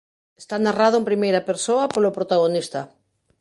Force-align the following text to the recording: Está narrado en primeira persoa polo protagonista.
Está 0.41 0.55
narrado 0.59 0.95
en 0.99 1.07
primeira 1.09 1.45
persoa 1.49 1.91
polo 1.93 2.15
protagonista. 2.17 2.81